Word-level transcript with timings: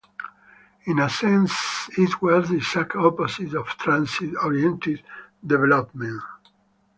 In 0.85 0.97
a 0.97 1.07
sense 1.07 1.87
it 1.95 2.23
was 2.23 2.49
the 2.49 2.55
exact 2.55 2.95
opposite 2.95 3.53
of 3.53 3.67
transit-oriented 3.77 5.03
development. 5.45 6.23